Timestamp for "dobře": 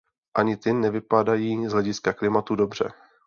2.55-2.91